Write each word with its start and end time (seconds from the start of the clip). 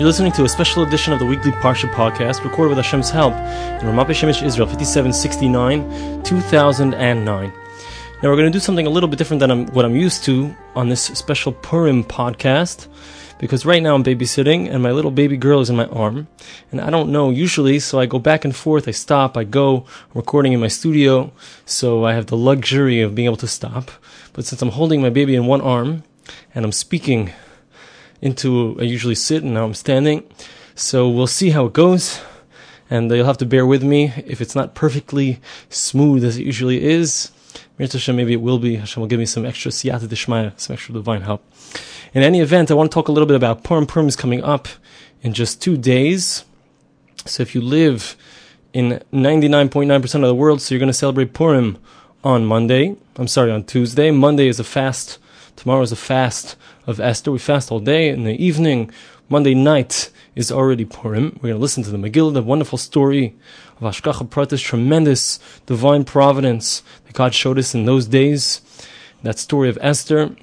You're 0.00 0.06
listening 0.06 0.32
to 0.32 0.44
a 0.44 0.48
special 0.48 0.82
edition 0.82 1.12
of 1.12 1.18
the 1.18 1.26
weekly 1.26 1.50
Parsha 1.50 1.86
podcast 1.92 2.42
recorded 2.42 2.74
with 2.74 2.78
Hashem's 2.78 3.10
help. 3.10 3.34
In 3.34 3.86
Ramat 3.86 4.06
Shemesh, 4.06 4.42
Israel, 4.42 4.66
5769, 4.66 6.22
2009. 6.22 7.26
Now 7.26 7.52
we're 8.22 8.34
going 8.34 8.50
to 8.50 8.50
do 8.50 8.60
something 8.60 8.86
a 8.86 8.88
little 8.88 9.10
bit 9.10 9.18
different 9.18 9.40
than 9.40 9.50
I'm, 9.50 9.66
what 9.66 9.84
I'm 9.84 9.94
used 9.94 10.24
to 10.24 10.56
on 10.74 10.88
this 10.88 11.02
special 11.02 11.52
Purim 11.52 12.02
podcast 12.02 12.88
because 13.38 13.66
right 13.66 13.82
now 13.82 13.94
I'm 13.94 14.02
babysitting 14.02 14.70
and 14.70 14.82
my 14.82 14.90
little 14.90 15.10
baby 15.10 15.36
girl 15.36 15.60
is 15.60 15.68
in 15.68 15.76
my 15.76 15.84
arm. 15.88 16.28
And 16.72 16.80
I 16.80 16.88
don't 16.88 17.12
know 17.12 17.28
usually 17.28 17.78
so 17.78 18.00
I 18.00 18.06
go 18.06 18.18
back 18.18 18.46
and 18.46 18.56
forth 18.56 18.88
I 18.88 18.92
stop 18.92 19.36
I 19.36 19.44
go 19.44 19.80
I'm 19.80 20.14
recording 20.14 20.54
in 20.54 20.60
my 20.60 20.68
studio 20.68 21.30
so 21.66 22.06
I 22.06 22.14
have 22.14 22.28
the 22.28 22.38
luxury 22.38 23.02
of 23.02 23.14
being 23.14 23.26
able 23.26 23.36
to 23.36 23.46
stop. 23.46 23.90
But 24.32 24.46
since 24.46 24.62
I'm 24.62 24.70
holding 24.70 25.02
my 25.02 25.10
baby 25.10 25.34
in 25.34 25.44
one 25.44 25.60
arm 25.60 26.04
and 26.54 26.64
I'm 26.64 26.72
speaking 26.72 27.34
into 28.20 28.76
I 28.80 28.84
usually 28.84 29.14
sit 29.14 29.42
and 29.42 29.54
now 29.54 29.64
I'm 29.64 29.74
standing. 29.74 30.24
So 30.74 31.08
we'll 31.08 31.26
see 31.26 31.50
how 31.50 31.66
it 31.66 31.72
goes. 31.72 32.20
And 32.88 33.10
you'll 33.10 33.26
have 33.26 33.38
to 33.38 33.46
bear 33.46 33.64
with 33.64 33.82
me 33.84 34.12
if 34.26 34.40
it's 34.40 34.56
not 34.56 34.74
perfectly 34.74 35.40
smooth 35.68 36.24
as 36.24 36.36
it 36.38 36.44
usually 36.44 36.82
is. 36.82 37.30
Maybe 37.78 38.32
it 38.32 38.42
will 38.42 38.58
be. 38.58 38.76
Hashem 38.76 39.00
will 39.00 39.08
give 39.08 39.20
me 39.20 39.26
some 39.26 39.46
extra 39.46 39.70
siyata 39.70 40.06
dishmaya, 40.08 40.58
some 40.60 40.74
extra 40.74 40.92
divine 40.92 41.22
help. 41.22 41.42
In 42.12 42.22
any 42.22 42.40
event, 42.40 42.70
I 42.70 42.74
want 42.74 42.90
to 42.90 42.94
talk 42.94 43.08
a 43.08 43.12
little 43.12 43.26
bit 43.26 43.36
about 43.36 43.62
Purim. 43.62 43.86
Purim 43.86 44.08
is 44.08 44.16
coming 44.16 44.42
up 44.42 44.68
in 45.22 45.32
just 45.32 45.62
two 45.62 45.76
days. 45.76 46.44
So 47.24 47.42
if 47.42 47.54
you 47.54 47.60
live 47.60 48.16
in 48.72 49.02
99.9% 49.12 50.14
of 50.14 50.20
the 50.22 50.34
world, 50.34 50.60
so 50.60 50.74
you're 50.74 50.80
going 50.80 50.88
to 50.88 50.92
celebrate 50.92 51.32
Purim 51.32 51.78
on 52.24 52.44
Monday. 52.44 52.96
I'm 53.16 53.28
sorry, 53.28 53.50
on 53.50 53.64
Tuesday. 53.64 54.10
Monday 54.10 54.48
is 54.48 54.58
a 54.58 54.64
fast. 54.64 55.18
Tomorrow 55.60 55.82
is 55.82 55.92
a 55.92 55.96
fast 55.96 56.56
of 56.86 57.00
Esther. 57.00 57.30
We 57.30 57.38
fast 57.38 57.70
all 57.70 57.80
day. 57.80 58.08
In 58.08 58.24
the 58.24 58.32
evening, 58.42 58.90
Monday 59.28 59.52
night, 59.52 60.10
is 60.34 60.50
already 60.50 60.86
Purim. 60.86 61.32
We're 61.34 61.50
going 61.50 61.56
to 61.56 61.60
listen 61.60 61.82
to 61.82 61.90
the 61.90 61.98
Megillah, 61.98 62.32
the 62.32 62.42
wonderful 62.42 62.78
story 62.78 63.34
of 63.78 63.82
Hashgacha 63.82 64.26
Pratis, 64.30 64.62
tremendous 64.62 65.38
divine 65.66 66.04
providence 66.04 66.82
that 67.04 67.12
God 67.12 67.34
showed 67.34 67.58
us 67.58 67.74
in 67.74 67.84
those 67.84 68.06
days. 68.06 68.62
That 69.22 69.38
story 69.38 69.68
of 69.68 69.76
Esther. 69.82 70.34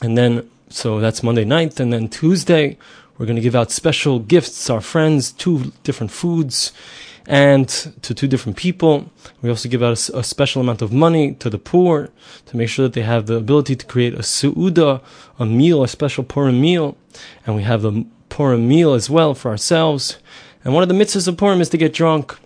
And 0.00 0.16
then, 0.16 0.48
so 0.68 1.00
that's 1.00 1.24
Monday 1.24 1.44
night. 1.44 1.80
And 1.80 1.92
then 1.92 2.08
Tuesday, 2.08 2.78
we're 3.18 3.26
going 3.26 3.36
to 3.36 3.42
give 3.42 3.54
out 3.54 3.70
special 3.70 4.18
gifts 4.18 4.68
our 4.68 4.80
friends, 4.80 5.32
two 5.32 5.72
different 5.82 6.10
foods 6.10 6.72
and 7.26 7.68
to 8.02 8.14
two 8.14 8.26
different 8.26 8.56
people. 8.56 9.10
We 9.40 9.48
also 9.48 9.68
give 9.68 9.82
out 9.82 10.08
a, 10.10 10.18
a, 10.18 10.24
special 10.24 10.60
amount 10.60 10.82
of 10.82 10.92
money 10.92 11.34
to 11.34 11.48
the 11.48 11.58
poor 11.58 12.10
to 12.46 12.56
make 12.56 12.68
sure 12.68 12.84
that 12.84 12.92
they 12.92 13.02
have 13.02 13.26
the 13.26 13.36
ability 13.36 13.76
to 13.76 13.86
create 13.86 14.14
a 14.14 14.18
su'uda, 14.22 15.00
a 15.38 15.46
meal, 15.46 15.82
a 15.82 15.88
special 15.88 16.24
Purim 16.24 16.60
meal. 16.60 16.96
And 17.46 17.56
we 17.56 17.62
have 17.62 17.84
a 17.84 18.04
Purim 18.28 18.68
meal 18.68 18.92
as 18.92 19.08
well 19.08 19.34
for 19.34 19.50
ourselves. 19.50 20.18
And 20.64 20.74
one 20.74 20.82
of 20.82 20.88
the 20.88 20.94
mitzvahs 20.94 21.28
of 21.28 21.36
Purim 21.36 21.60
is 21.60 21.68
to 21.70 21.78
get 21.78 21.94
drunk. 21.94 22.36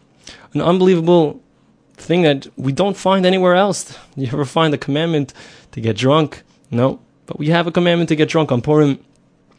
An 0.54 0.60
unbelievable 0.60 1.40
thing 1.94 2.22
that 2.22 2.46
we 2.56 2.72
don't 2.72 2.96
find 2.96 3.26
anywhere 3.26 3.54
else. 3.54 3.98
You 4.16 4.26
ever 4.26 4.44
find 4.44 4.74
a 4.74 4.78
commandment 4.78 5.32
to 5.72 5.80
get 5.80 5.96
drunk? 5.96 6.42
No. 6.70 7.00
But 7.26 7.38
we 7.38 7.48
have 7.48 7.68
a 7.68 7.72
commandment 7.72 8.08
to 8.08 8.16
get 8.16 8.28
drunk 8.28 8.50
on 8.50 8.62
Purim. 8.62 8.98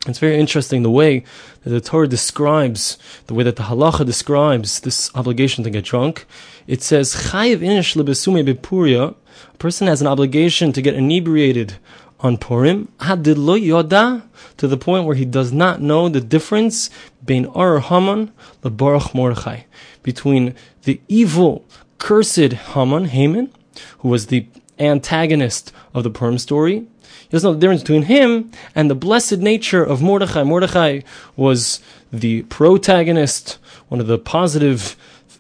It's 0.10 0.20
very 0.20 0.40
interesting 0.40 0.84
the 0.84 0.90
way 0.90 1.24
that 1.64 1.70
the 1.70 1.82
Torah 1.82 2.08
describes, 2.08 2.98
the 3.28 3.34
way 3.34 3.44
that 3.44 3.56
the 3.56 3.64
halacha 3.64 4.06
describes 4.06 4.80
this 4.82 5.12
obligation 5.16 5.64
to 5.64 5.70
get 5.70 5.86
drunk. 5.86 6.26
It 6.68 6.82
says, 6.82 7.16
Chayiv 7.16 7.60
inish 7.60 7.96
bepuria, 7.96 9.16
a 9.54 9.58
person 9.58 9.88
has 9.88 10.02
an 10.02 10.08
obligation 10.08 10.74
to 10.74 10.82
get 10.82 10.96
inebriated 10.96 11.76
on 12.22 12.38
Purim, 12.38 12.90
yoda, 13.00 14.24
to 14.58 14.68
the 14.68 14.78
point 14.78 15.06
where 15.06 15.16
he 15.16 15.26
does 15.26 15.54
not 15.54 15.82
know 15.82 16.10
the 16.10 16.20
difference 16.20 16.90
between 17.24 17.46
Haman, 17.54 18.32
the 18.62 18.70
Baruch 18.70 19.16
Mordechai, 19.16 19.62
between 20.04 20.54
the 20.84 21.00
evil, 21.08 21.66
cursed 21.98 22.54
Haman, 22.74 23.06
Haman, 23.06 23.54
who 24.00 24.10
was 24.10 24.28
the 24.28 24.48
antagonist 24.80 25.72
of 25.94 26.04
the 26.04 26.10
Purim 26.10 26.38
story, 26.38 26.88
he 27.30 27.30
doesn't 27.30 27.48
know 27.48 27.54
the 27.54 27.60
difference 27.60 27.82
between 27.82 28.04
him 28.04 28.52
and 28.74 28.90
the 28.90 28.96
blessed 28.96 29.38
nature 29.38 29.84
of 29.84 30.02
Mordechai. 30.02 30.44
Mordechai 30.44 31.02
was 31.36 31.80
the 32.12 32.44
protagonist, 32.44 33.60
one 33.88 34.00
of 34.00 34.08
the 34.08 34.18
positive 34.18 34.96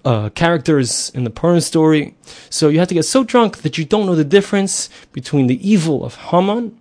uh, 0.05 0.29
characters 0.29 1.09
in 1.11 1.23
the 1.23 1.29
Purim 1.29 1.59
story. 1.59 2.15
So 2.49 2.69
you 2.69 2.79
have 2.79 2.87
to 2.89 2.93
get 2.93 3.03
so 3.03 3.23
drunk 3.23 3.63
that 3.63 3.77
you 3.77 3.85
don't 3.85 4.05
know 4.05 4.15
the 4.15 4.23
difference 4.23 4.89
between 5.11 5.47
the 5.47 5.67
evil 5.67 6.05
of 6.05 6.15
Haman 6.15 6.79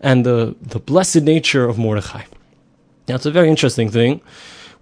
and 0.00 0.24
the, 0.24 0.56
the 0.60 0.78
blessed 0.78 1.22
nature 1.22 1.68
of 1.68 1.78
Mordechai. 1.78 2.24
Now, 3.08 3.14
it's 3.14 3.26
a 3.26 3.30
very 3.30 3.48
interesting 3.48 3.90
thing. 3.90 4.20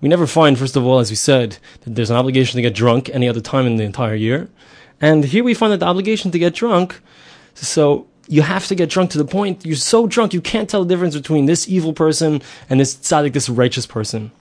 We 0.00 0.08
never 0.08 0.26
find, 0.26 0.58
first 0.58 0.76
of 0.76 0.84
all, 0.84 0.98
as 0.98 1.10
we 1.10 1.16
said, 1.16 1.58
that 1.82 1.94
there's 1.94 2.10
an 2.10 2.16
obligation 2.16 2.56
to 2.56 2.62
get 2.62 2.74
drunk 2.74 3.08
any 3.10 3.28
other 3.28 3.40
time 3.40 3.66
in 3.66 3.76
the 3.76 3.84
entire 3.84 4.14
year. 4.14 4.48
And 5.00 5.24
here 5.24 5.44
we 5.44 5.54
find 5.54 5.72
that 5.72 5.80
the 5.80 5.86
obligation 5.86 6.30
to 6.30 6.38
get 6.38 6.54
drunk. 6.54 7.00
So 7.54 8.06
you 8.28 8.42
have 8.42 8.66
to 8.66 8.74
get 8.74 8.90
drunk 8.90 9.10
to 9.10 9.18
the 9.18 9.24
point 9.24 9.64
you're 9.64 9.76
so 9.76 10.06
drunk 10.06 10.34
you 10.34 10.40
can't 10.40 10.68
tell 10.68 10.84
the 10.84 10.88
difference 10.88 11.16
between 11.16 11.46
this 11.46 11.68
evil 11.68 11.92
person 11.92 12.42
and 12.68 12.80
this 12.80 12.94
tzaddik, 12.94 13.32
this 13.32 13.48
righteous 13.48 13.86
person. 13.86 14.32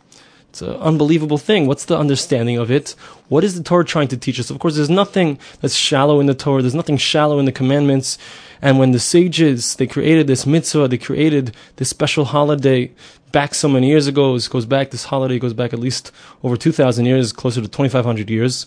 It's 0.50 0.62
an 0.62 0.76
unbelievable 0.78 1.38
thing. 1.38 1.68
What's 1.68 1.84
the 1.84 1.98
understanding 1.98 2.58
of 2.58 2.72
it? 2.72 2.96
What 3.28 3.44
is 3.44 3.58
the 3.58 3.64
Torah 3.64 3.84
trying 3.84 4.08
to 4.08 4.18
teach 4.18 4.40
us? 4.40 4.50
Of 4.50 4.60
course, 4.60 4.78
there's 4.78 4.90
nothing 4.90 5.38
that's 5.60 5.76
shallow 5.76 6.22
in 6.22 6.28
the 6.28 6.34
Torah. 6.34 6.62
There's 6.62 6.74
nothing 6.74 6.96
shallow 6.96 7.40
in 7.40 7.46
the 7.46 7.52
commandments. 7.52 8.18
And 8.62 8.80
when 8.80 8.92
the 8.92 9.00
sages, 9.00 9.76
they 9.76 9.86
created 9.86 10.28
this 10.28 10.46
mitzvah, 10.46 10.88
they 10.88 10.98
created 10.98 11.54
this 11.76 11.90
special 11.90 12.24
holiday 12.24 12.90
back 13.34 13.54
so 13.54 13.68
many 13.68 13.90
years 13.90 14.08
ago. 14.08 14.34
This 14.34 14.48
goes 14.48 14.66
back, 14.66 14.92
this 14.92 15.04
holiday 15.04 15.40
goes 15.40 15.54
back 15.54 15.74
at 15.74 15.80
least 15.80 16.14
over 16.42 16.56
2,000 16.56 17.06
years, 17.06 17.34
closer 17.34 17.60
to 17.60 17.68
2,500 17.68 18.30
years. 18.30 18.66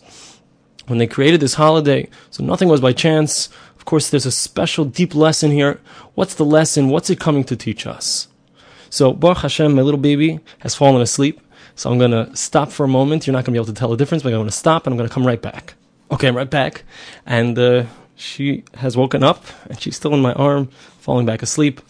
When 0.89 0.99
they 0.99 1.07
created 1.07 1.41
this 1.41 1.55
holiday, 1.55 2.09
so 2.31 2.43
nothing 2.43 2.69
was 2.69 2.81
by 2.81 2.93
chance 2.93 3.49
Of 3.77 3.85
course, 3.85 4.11
there's 4.11 4.27
a 4.27 4.33
special 4.33 4.85
deep 4.85 5.15
lesson 5.15 5.51
here. 5.51 5.81
What's 6.15 6.35
the 6.35 6.45
lesson? 6.45 6.89
What's 6.89 7.09
it 7.11 7.21
coming 7.21 7.45
to 7.45 7.57
teach 7.57 7.87
us? 7.87 8.29
So, 8.91 9.13
Baruch 9.13 9.39
Hashem, 9.39 9.75
my 9.75 9.83
little 9.83 10.01
baby 10.01 10.41
has 10.61 10.75
fallen 10.75 11.01
asleep. 11.01 11.41
So 11.75 11.91
I'm 11.91 11.99
going 11.99 12.11
to 12.11 12.35
stop 12.35 12.73
for 12.73 12.85
a 12.85 12.89
moment. 12.89 13.27
You're 13.27 13.33
not 13.33 13.45
going 13.45 13.53
to 13.55 13.59
be 13.59 13.59
able 13.59 13.73
to 13.73 13.73
tell 13.73 13.89
the 13.89 13.97
difference, 13.97 14.25
but 14.25 14.31
I'm 14.31 14.39
going 14.41 14.49
to 14.49 14.53
stop 14.53 14.87
and 14.87 14.93
I'm 14.93 14.99
going 14.99 15.09
to 15.09 15.15
come 15.15 15.25
right 15.25 15.41
back. 15.41 15.75
Okay, 16.11 16.27
I'm 16.27 16.37
right 16.37 16.51
back. 16.51 16.83
And 17.25 17.57
uh, 17.57 17.85
she 18.17 18.65
has 18.75 18.97
woken 18.97 19.23
up 19.23 19.45
and 19.71 19.81
she's 19.81 19.95
still 19.95 20.13
in 20.13 20.21
my 20.21 20.33
arm, 20.33 20.67
falling 20.99 21.25
back 21.25 21.41
asleep. 21.41 21.81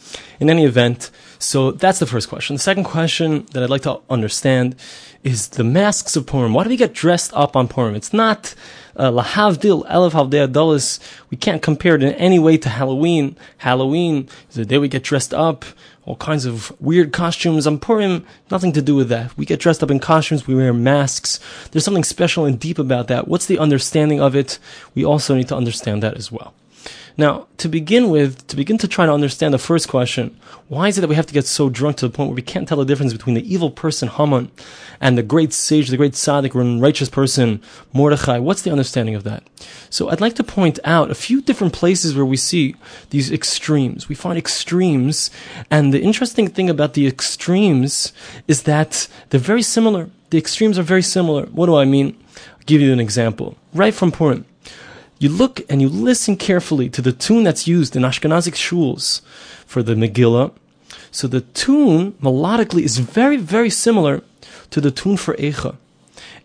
In 0.40 0.50
any 0.50 0.66
event, 0.66 1.10
so 1.38 1.70
that's 1.72 2.00
the 2.00 2.06
first 2.06 2.28
question. 2.28 2.56
The 2.56 2.62
second 2.62 2.84
question 2.84 3.46
that 3.52 3.62
I'd 3.62 3.70
like 3.70 3.82
to 3.82 4.00
understand 4.10 4.76
is 5.24 5.48
the 5.48 5.64
masks 5.64 6.16
of 6.16 6.26
Purim. 6.26 6.52
Why 6.52 6.64
do 6.64 6.68
we 6.68 6.76
get 6.76 6.92
dressed 6.92 7.32
up 7.32 7.56
on 7.56 7.66
Purim? 7.66 7.94
It's 7.94 8.12
not 8.12 8.54
Uh, 8.98 9.12
lahavdil 9.12 9.88
elef 9.88 10.10
havdei 10.10 11.00
We 11.30 11.36
can't 11.36 11.62
compare 11.62 11.94
it 11.94 12.02
in 12.02 12.14
any 12.14 12.40
way 12.40 12.58
to 12.58 12.68
Halloween. 12.68 13.36
Halloween 13.58 14.28
is 14.50 14.56
the 14.56 14.66
day 14.66 14.78
we 14.78 14.88
get 14.88 15.04
dressed 15.04 15.32
up, 15.32 15.64
all 16.04 16.16
kinds 16.16 16.46
of 16.46 16.72
weird 16.80 17.12
costumes. 17.12 17.64
On 17.64 17.78
Purim, 17.78 18.26
nothing 18.50 18.72
to 18.72 18.82
do 18.82 18.96
with 18.96 19.08
that. 19.10 19.36
We 19.38 19.46
get 19.46 19.60
dressed 19.60 19.84
up 19.84 19.92
in 19.92 20.00
costumes. 20.00 20.48
We 20.48 20.56
wear 20.56 20.72
masks. 20.74 21.38
There's 21.70 21.84
something 21.84 22.02
special 22.02 22.44
and 22.44 22.58
deep 22.58 22.78
about 22.78 23.06
that. 23.06 23.28
What's 23.28 23.46
the 23.46 23.60
understanding 23.60 24.20
of 24.20 24.34
it? 24.34 24.58
We 24.96 25.04
also 25.04 25.36
need 25.36 25.48
to 25.48 25.56
understand 25.56 26.02
that 26.02 26.16
as 26.16 26.32
well. 26.32 26.52
Now, 27.18 27.48
to 27.56 27.68
begin 27.68 28.10
with, 28.10 28.46
to 28.46 28.54
begin 28.54 28.78
to 28.78 28.86
try 28.86 29.04
to 29.04 29.12
understand 29.12 29.52
the 29.52 29.58
first 29.58 29.88
question, 29.88 30.38
why 30.68 30.86
is 30.86 30.96
it 30.96 31.00
that 31.00 31.08
we 31.08 31.16
have 31.16 31.26
to 31.26 31.34
get 31.34 31.46
so 31.46 31.68
drunk 31.68 31.96
to 31.96 32.06
the 32.06 32.14
point 32.14 32.28
where 32.28 32.36
we 32.36 32.42
can't 32.42 32.68
tell 32.68 32.78
the 32.78 32.84
difference 32.84 33.12
between 33.12 33.34
the 33.34 33.52
evil 33.52 33.72
person 33.72 34.06
Haman 34.06 34.52
and 35.00 35.18
the 35.18 35.24
great 35.24 35.52
sage, 35.52 35.88
the 35.88 35.96
great 35.96 36.12
tzaddik, 36.12 36.54
and 36.54 36.80
righteous 36.80 37.08
person 37.08 37.60
Mordechai? 37.92 38.38
What's 38.38 38.62
the 38.62 38.70
understanding 38.70 39.16
of 39.16 39.24
that? 39.24 39.42
So 39.90 40.08
I'd 40.08 40.20
like 40.20 40.36
to 40.36 40.44
point 40.44 40.78
out 40.84 41.10
a 41.10 41.16
few 41.16 41.42
different 41.42 41.72
places 41.72 42.14
where 42.14 42.24
we 42.24 42.36
see 42.36 42.76
these 43.10 43.32
extremes. 43.32 44.08
We 44.08 44.14
find 44.14 44.38
extremes, 44.38 45.32
and 45.72 45.92
the 45.92 46.00
interesting 46.00 46.46
thing 46.46 46.70
about 46.70 46.94
the 46.94 47.08
extremes 47.08 48.12
is 48.46 48.62
that 48.62 49.08
they're 49.30 49.40
very 49.40 49.62
similar. 49.62 50.08
The 50.30 50.38
extremes 50.38 50.78
are 50.78 50.84
very 50.84 51.02
similar. 51.02 51.46
What 51.46 51.66
do 51.66 51.74
I 51.74 51.84
mean? 51.84 52.16
I'll 52.36 52.66
give 52.66 52.80
you 52.80 52.92
an 52.92 53.00
example. 53.00 53.56
Right 53.74 53.92
from 53.92 54.12
Purim 54.12 54.44
you 55.18 55.28
look 55.28 55.60
and 55.68 55.82
you 55.82 55.88
listen 55.88 56.36
carefully 56.36 56.88
to 56.90 57.02
the 57.02 57.12
tune 57.12 57.44
that's 57.44 57.66
used 57.66 57.96
in 57.96 58.02
Ashkenazic 58.02 58.54
shuls 58.54 59.20
for 59.66 59.82
the 59.82 59.94
Megillah. 59.94 60.52
So 61.10 61.26
the 61.26 61.40
tune 61.40 62.12
melodically 62.12 62.82
is 62.82 62.98
very, 62.98 63.36
very 63.36 63.70
similar 63.70 64.22
to 64.70 64.80
the 64.80 64.90
tune 64.90 65.16
for 65.16 65.34
Eicha. 65.34 65.76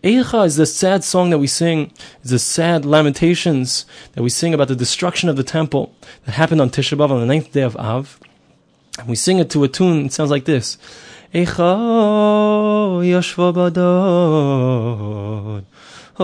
Eicha 0.04 0.46
is 0.46 0.58
the 0.58 0.66
sad 0.66 1.04
song 1.04 1.30
that 1.30 1.38
we 1.38 1.48
sing, 1.48 1.92
is 2.24 2.32
the 2.32 2.40
sad 2.40 2.86
lamentations 2.86 3.86
that 4.14 4.24
we 4.24 4.30
sing 4.30 4.54
about 4.54 4.68
the 4.68 4.76
destruction 4.76 5.30
of 5.30 5.38
the 5.38 5.44
temple 5.44 5.96
that 6.26 6.34
happened 6.34 6.60
on 6.60 6.70
Tisha 6.70 6.98
B'Av 6.98 7.12
on 7.12 7.22
the 7.22 7.26
ninth 7.26 7.54
day 7.54 7.62
of 7.62 7.78
Av. 7.78 8.20
And 9.00 9.08
we 9.08 9.16
sing 9.16 9.40
it 9.40 9.50
to 9.52 9.64
a 9.64 9.68
tune, 9.68 10.08
it 10.08 10.14
sounds 10.14 10.32
like 10.32 10.46
this. 10.46 10.78
Eicha 11.34 13.02
yashva 13.02 13.54
badod 13.54 15.64
Ki 16.16 16.22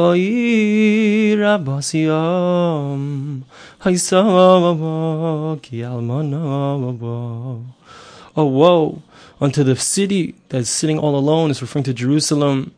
Oh 8.35 8.45
woe 8.45 9.01
unto 9.41 9.63
the 9.63 9.75
city 9.75 10.35
that's 10.49 10.69
sitting 10.69 10.99
all 10.99 11.15
alone. 11.15 11.49
is 11.49 11.63
referring 11.63 11.85
to 11.85 11.93
Jerusalem. 11.95 12.71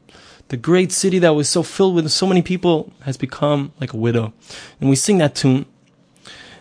The 0.48 0.56
great 0.56 0.94
city 0.94 1.20
that 1.20 1.36
was 1.36 1.50
so 1.50 1.64
filled 1.64 1.96
with 1.96 2.10
so 2.10 2.26
many 2.26 2.42
people 2.42 2.94
has 3.02 3.18
become 3.18 3.74
like 3.82 3.92
a 3.92 3.98
widow. 3.98 4.32
And 4.80 4.90
we 4.90 4.96
sing 4.96 5.18
that 5.18 5.36
tune. 5.36 5.66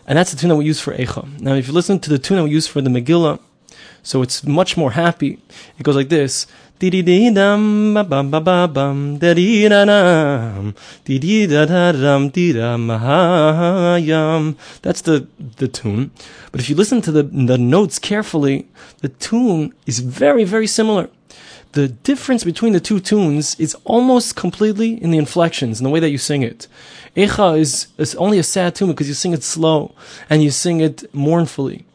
And 0.05 0.17
that's 0.17 0.31
the 0.31 0.37
tune 0.37 0.49
that 0.49 0.57
we 0.57 0.65
use 0.65 0.81
for 0.81 0.93
Echa. 0.93 1.39
Now, 1.39 1.53
if 1.53 1.67
you 1.67 1.73
listen 1.73 1.97
to 2.01 2.09
the 2.09 2.19
tune 2.19 2.35
that 2.35 2.43
we 2.43 2.51
use 2.51 2.67
for 2.67 2.81
the 2.81 2.89
Megillah, 2.89 3.39
so 4.03 4.21
it's 4.21 4.43
much 4.43 4.75
more 4.75 4.91
happy. 4.91 5.39
It 5.79 5.83
goes 5.83 5.95
like 5.95 6.09
this. 6.09 6.45
That's 14.81 15.01
the, 15.01 15.27
the 15.57 15.67
tune. 15.67 16.11
But 16.51 16.59
if 16.59 16.69
you 16.69 16.75
listen 16.75 17.01
to 17.01 17.11
the, 17.11 17.23
the 17.23 17.57
notes 17.57 17.99
carefully, 17.99 18.67
the 19.01 19.09
tune 19.09 19.73
is 19.85 19.99
very, 19.99 20.43
very 20.43 20.67
similar. 20.67 21.09
The 21.73 21.87
difference 21.87 22.43
between 22.43 22.73
the 22.73 22.81
two 22.81 22.99
tunes 22.99 23.55
is 23.59 23.75
almost 23.85 24.35
completely 24.35 25.01
in 25.01 25.11
the 25.11 25.17
inflections, 25.17 25.79
in 25.79 25.83
the 25.83 25.89
way 25.89 25.99
that 26.01 26.09
you 26.09 26.17
sing 26.17 26.41
it. 26.41 26.67
Echa 27.15 27.59
is, 27.59 27.87
is 27.97 28.15
only 28.15 28.39
a 28.39 28.43
sad 28.43 28.75
tune 28.75 28.89
because 28.89 29.07
you 29.07 29.13
sing 29.13 29.33
it 29.33 29.43
slow 29.43 29.93
and 30.29 30.43
you 30.43 30.51
sing 30.51 30.81
it 30.81 31.13
mournfully. 31.13 31.85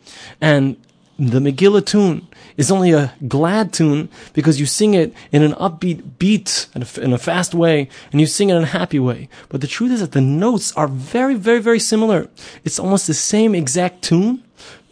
And 0.40 0.76
the 1.18 1.40
Megillah 1.40 1.84
tune 1.84 2.28
is 2.56 2.70
only 2.70 2.92
a 2.92 3.14
glad 3.26 3.72
tune 3.72 4.08
because 4.34 4.60
you 4.60 4.66
sing 4.66 4.94
it 4.94 5.14
in 5.32 5.42
an 5.42 5.52
upbeat 5.52 6.18
beat 6.18 6.68
in 6.74 6.82
a, 6.82 7.00
in 7.00 7.12
a 7.12 7.18
fast 7.18 7.54
way 7.54 7.88
and 8.12 8.20
you 8.20 8.26
sing 8.26 8.50
it 8.50 8.56
in 8.56 8.62
a 8.62 8.66
happy 8.66 8.98
way. 8.98 9.28
But 9.48 9.62
the 9.62 9.66
truth 9.66 9.92
is 9.92 10.00
that 10.00 10.12
the 10.12 10.20
notes 10.20 10.72
are 10.72 10.88
very, 10.88 11.34
very, 11.34 11.60
very 11.60 11.80
similar. 11.80 12.28
It's 12.64 12.78
almost 12.78 13.06
the 13.06 13.14
same 13.14 13.54
exact 13.54 14.02
tune. 14.02 14.42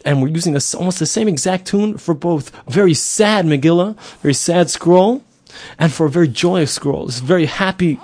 And 0.06 0.20
we're 0.20 0.28
using 0.28 0.56
almost 0.76 0.98
the 0.98 1.06
same 1.06 1.28
exact 1.28 1.66
tune 1.66 1.96
for 1.96 2.12
both 2.14 2.50
very 2.68 2.92
sad 2.92 3.46
Megillah, 3.46 3.98
very 4.20 4.34
sad 4.34 4.68
scroll, 4.68 5.22
and 5.78 5.92
for 5.92 6.06
a 6.06 6.10
very 6.10 6.28
joyous 6.28 6.72
scroll. 6.72 7.06
This 7.06 7.20
very 7.20 7.46
happy 7.46 7.98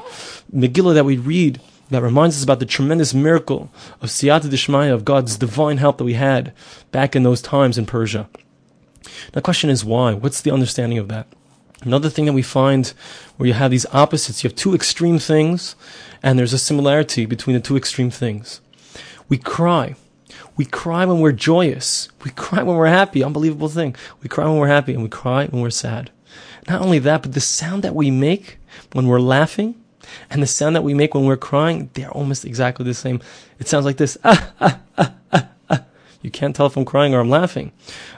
Megillah 0.55 0.94
that 0.94 1.05
we 1.05 1.19
read 1.19 1.61
that 1.90 2.02
reminds 2.02 2.37
us 2.37 2.44
about 2.44 2.60
the 2.60 2.66
tremendous 2.66 3.12
miracle 3.12 3.70
of 4.00 4.08
Siyata 4.08 4.48
Dishmaya, 4.48 4.92
of 4.92 5.04
God's 5.04 5.37
divine 5.37 5.78
help 5.78 5.98
that 5.98 6.04
we 6.04 6.14
had 6.14 6.52
back 6.90 7.14
in 7.14 7.22
those 7.22 7.42
times 7.42 7.76
in 7.76 7.87
Persia. 7.87 8.28
The 9.32 9.42
question 9.42 9.70
is 9.70 9.84
why? 9.84 10.14
What's 10.14 10.40
the 10.40 10.52
understanding 10.52 10.98
of 10.98 11.08
that? 11.08 11.26
Another 11.82 12.10
thing 12.10 12.26
that 12.26 12.34
we 12.34 12.42
find 12.42 12.88
where 13.37 13.46
you 13.46 13.54
have 13.54 13.70
these 13.70 13.87
opposites, 13.92 14.44
you 14.44 14.48
have 14.48 14.56
two 14.56 14.75
extreme 14.75 15.19
things, 15.19 15.75
and 16.22 16.38
there's 16.38 16.52
a 16.52 16.58
similarity 16.58 17.25
between 17.26 17.54
the 17.54 17.60
two 17.60 17.76
extreme 17.76 18.10
things. 18.10 18.60
We 19.28 19.38
cry. 19.38 19.96
We 20.56 20.66
cry 20.66 21.06
when 21.06 21.20
we're 21.20 21.32
joyous. 21.32 22.10
We 22.22 22.32
cry 22.32 22.62
when 22.62 22.76
we're 22.76 22.87
happy. 22.87 23.25
Unbelievable 23.25 23.69
thing. 23.69 23.96
We 24.22 24.28
cry 24.28 24.44
when 24.44 24.58
we're 24.58 24.69
happy 24.69 24.92
and 24.92 25.02
we 25.02 25.08
cry 25.08 25.46
when 25.46 25.62
we're 25.62 25.70
sad. 25.70 26.10
Not 26.69 26.82
only 26.82 26.98
that, 26.98 27.22
but 27.22 27.32
the 27.32 27.40
sound 27.40 27.82
that 27.82 27.94
we 27.94 28.10
make 28.10 28.58
when 28.92 29.06
we're 29.06 29.20
laughing 29.20 29.75
and 30.30 30.42
the 30.42 30.46
sound 30.46 30.76
that 30.76 30.82
we 30.82 30.94
make 30.94 31.14
when 31.14 31.24
we're 31.24 31.36
crying, 31.36 31.90
they're 31.94 32.10
almost 32.10 32.44
exactly 32.44 32.84
the 32.84 32.94
same. 32.94 33.20
It 33.58 33.68
sounds 33.68 33.84
like 33.84 33.96
this. 33.96 34.16
Ah, 34.24 34.52
ah, 34.60 34.80
ah, 34.98 35.14
ah, 35.32 35.48
ah. 35.70 35.84
You 36.22 36.30
can't 36.30 36.54
tell 36.54 36.66
if 36.66 36.76
I'm 36.76 36.84
crying 36.84 37.14
or 37.14 37.20
I'm 37.20 37.30
laughing. 37.30 37.72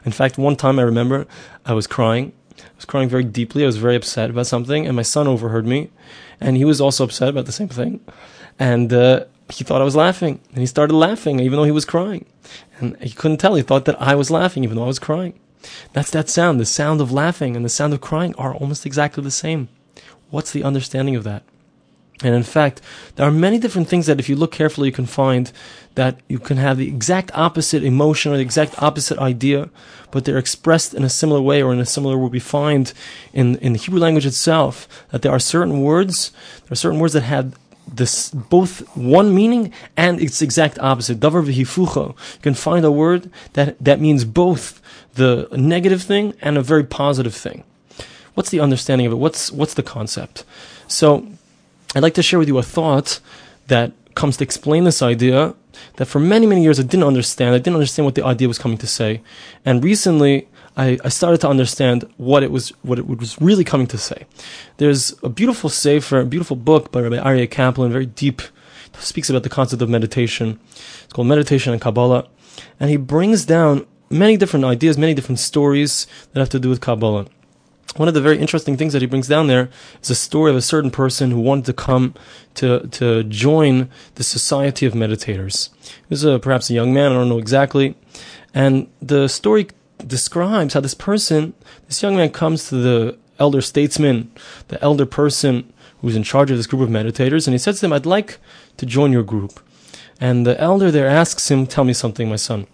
In 0.04 0.12
fact, 0.12 0.38
one 0.38 0.56
time 0.56 0.78
I 0.78 0.82
remember 0.82 1.26
I 1.64 1.72
was 1.72 1.86
crying. 1.86 2.32
I 2.58 2.76
was 2.76 2.84
crying 2.84 3.08
very 3.08 3.24
deeply. 3.24 3.62
I 3.62 3.66
was 3.66 3.76
very 3.76 3.96
upset 3.96 4.30
about 4.30 4.46
something, 4.46 4.86
and 4.86 4.96
my 4.96 5.02
son 5.02 5.26
overheard 5.26 5.66
me, 5.66 5.90
and 6.40 6.56
he 6.56 6.64
was 6.64 6.80
also 6.80 7.04
upset 7.04 7.28
about 7.28 7.46
the 7.46 7.52
same 7.52 7.68
thing. 7.68 8.00
And 8.58 8.92
uh, 8.92 9.24
he 9.48 9.64
thought 9.64 9.80
I 9.80 9.84
was 9.84 9.96
laughing, 9.96 10.40
and 10.50 10.58
he 10.58 10.66
started 10.66 10.94
laughing 10.94 11.40
even 11.40 11.56
though 11.56 11.64
he 11.64 11.70
was 11.70 11.84
crying. 11.84 12.26
And 12.78 12.96
he 13.00 13.10
couldn't 13.10 13.38
tell. 13.38 13.54
He 13.54 13.62
thought 13.62 13.84
that 13.84 14.00
I 14.00 14.14
was 14.14 14.30
laughing 14.30 14.64
even 14.64 14.76
though 14.76 14.84
I 14.84 14.88
was 14.88 14.98
crying. 14.98 15.38
That's 15.92 16.10
that 16.10 16.28
sound. 16.28 16.58
The 16.58 16.66
sound 16.66 17.00
of 17.00 17.12
laughing 17.12 17.54
and 17.56 17.64
the 17.64 17.68
sound 17.68 17.94
of 17.94 18.00
crying 18.00 18.34
are 18.36 18.54
almost 18.54 18.84
exactly 18.86 19.22
the 19.22 19.30
same. 19.30 19.68
What's 20.30 20.50
the 20.50 20.64
understanding 20.64 21.14
of 21.14 21.24
that? 21.24 21.44
And 22.22 22.34
in 22.34 22.42
fact, 22.42 22.80
there 23.16 23.26
are 23.26 23.30
many 23.30 23.58
different 23.58 23.88
things 23.88 24.06
that 24.06 24.20
if 24.20 24.28
you 24.28 24.36
look 24.36 24.52
carefully, 24.52 24.88
you 24.88 24.92
can 24.92 25.06
find 25.06 25.52
that 25.94 26.20
you 26.28 26.38
can 26.38 26.56
have 26.56 26.78
the 26.78 26.88
exact 26.88 27.30
opposite 27.34 27.84
emotion 27.84 28.32
or 28.32 28.36
the 28.36 28.42
exact 28.42 28.80
opposite 28.82 29.18
idea, 29.18 29.68
but 30.10 30.24
they're 30.24 30.38
expressed 30.38 30.94
in 30.94 31.04
a 31.04 31.08
similar 31.08 31.40
way 31.40 31.62
or 31.62 31.72
in 31.72 31.80
a 31.80 31.86
similar 31.86 32.16
way 32.16 32.30
we 32.30 32.40
find 32.40 32.92
in, 33.32 33.56
in 33.56 33.72
the 33.72 33.78
Hebrew 33.78 34.00
language 34.00 34.26
itself, 34.26 34.88
that 35.10 35.22
there 35.22 35.32
are 35.32 35.38
certain 35.38 35.82
words, 35.82 36.32
there 36.64 36.72
are 36.72 36.76
certain 36.76 36.98
words 36.98 37.12
that 37.14 37.22
have 37.22 37.58
this 37.86 38.30
both 38.30 38.80
one 38.96 39.34
meaning 39.34 39.72
and 39.96 40.20
its 40.20 40.40
exact 40.40 40.78
opposite. 40.78 41.20
Davar 41.20 41.44
v'hifucho. 41.44 42.10
You 42.10 42.40
can 42.40 42.54
find 42.54 42.84
a 42.84 42.92
word 42.92 43.30
that, 43.54 43.76
that 43.80 44.00
means 44.00 44.24
both 44.24 44.80
the 45.14 45.48
negative 45.52 46.02
thing 46.02 46.34
and 46.40 46.56
a 46.56 46.62
very 46.62 46.84
positive 46.84 47.34
thing. 47.34 47.64
What's 48.34 48.50
the 48.50 48.60
understanding 48.60 49.06
of 49.06 49.12
it? 49.12 49.16
What's, 49.16 49.52
what's 49.52 49.74
the 49.74 49.82
concept? 49.82 50.44
So, 50.86 51.26
I'd 51.94 52.02
like 52.02 52.14
to 52.14 52.22
share 52.22 52.38
with 52.38 52.48
you 52.48 52.58
a 52.58 52.62
thought 52.62 53.20
that 53.66 53.92
comes 54.14 54.36
to 54.38 54.44
explain 54.44 54.84
this 54.84 55.02
idea 55.02 55.54
that 55.96 56.06
for 56.06 56.20
many, 56.20 56.46
many 56.46 56.62
years 56.62 56.78
I 56.78 56.82
didn't 56.82 57.04
understand. 57.04 57.54
I 57.54 57.58
didn't 57.58 57.74
understand 57.74 58.06
what 58.06 58.14
the 58.14 58.24
idea 58.24 58.48
was 58.48 58.58
coming 58.58 58.78
to 58.78 58.86
say. 58.86 59.22
And 59.64 59.82
recently, 59.84 60.48
I, 60.76 60.98
I 61.04 61.08
started 61.08 61.40
to 61.42 61.48
understand 61.48 62.08
what 62.16 62.42
it 62.42 62.50
was, 62.50 62.70
what 62.82 62.98
it 62.98 63.06
was 63.06 63.40
really 63.40 63.64
coming 63.64 63.86
to 63.88 63.98
say. 63.98 64.26
There's 64.78 65.14
a 65.22 65.28
beautiful 65.28 65.68
sefer, 65.68 66.20
a 66.20 66.24
beautiful 66.26 66.56
book 66.56 66.92
by 66.92 67.00
Rabbi 67.02 67.16
Aryeh 67.16 67.50
Kaplan, 67.50 67.92
very 67.92 68.06
deep, 68.06 68.40
speaks 68.98 69.28
about 69.28 69.42
the 69.42 69.50
concept 69.50 69.82
of 69.82 69.90
meditation. 69.90 70.58
It's 71.04 71.12
called 71.12 71.28
Meditation 71.28 71.72
and 71.72 71.82
Kabbalah. 71.82 72.26
And 72.80 72.90
he 72.90 72.96
brings 72.96 73.44
down 73.44 73.86
many 74.08 74.36
different 74.36 74.64
ideas, 74.64 74.96
many 74.96 75.14
different 75.14 75.40
stories 75.40 76.06
that 76.32 76.40
have 76.40 76.50
to 76.50 76.58
do 76.58 76.68
with 76.70 76.80
Kabbalah 76.80 77.26
one 77.96 78.08
of 78.08 78.14
the 78.14 78.20
very 78.22 78.38
interesting 78.38 78.76
things 78.76 78.92
that 78.94 79.02
he 79.02 79.06
brings 79.06 79.28
down 79.28 79.48
there 79.48 79.68
is 80.02 80.08
a 80.08 80.14
story 80.14 80.50
of 80.50 80.56
a 80.56 80.62
certain 80.62 80.90
person 80.90 81.30
who 81.30 81.40
wanted 81.40 81.66
to 81.66 81.72
come 81.72 82.14
to 82.54 82.86
to 82.88 83.22
join 83.24 83.90
the 84.14 84.24
society 84.24 84.86
of 84.86 84.94
meditators. 84.94 85.68
He 85.84 86.06
was 86.08 86.24
a, 86.24 86.38
perhaps 86.38 86.70
a 86.70 86.74
young 86.74 86.94
man, 86.94 87.12
I 87.12 87.16
don't 87.16 87.28
know 87.28 87.38
exactly, 87.38 87.94
and 88.54 88.88
the 89.00 89.28
story 89.28 89.68
describes 90.06 90.74
how 90.74 90.80
this 90.80 90.94
person, 90.94 91.54
this 91.86 92.02
young 92.02 92.16
man, 92.16 92.30
comes 92.30 92.68
to 92.68 92.76
the 92.76 93.18
elder 93.38 93.60
statesman, 93.60 94.30
the 94.68 94.82
elder 94.82 95.06
person 95.06 95.72
who's 96.00 96.16
in 96.16 96.22
charge 96.22 96.50
of 96.50 96.56
this 96.56 96.66
group 96.66 96.82
of 96.82 96.88
meditators, 96.88 97.46
and 97.46 97.54
he 97.54 97.58
says 97.58 97.80
to 97.80 97.86
him, 97.86 97.92
"I'd 97.92 98.06
like 98.06 98.38
to 98.78 98.86
join 98.86 99.12
your 99.12 99.22
group." 99.22 99.60
And 100.20 100.46
the 100.46 100.58
elder 100.60 100.90
there 100.90 101.08
asks 101.08 101.50
him, 101.50 101.66
"Tell 101.66 101.84
me 101.84 101.92
something, 101.92 102.28
my 102.28 102.36
son. 102.36 102.66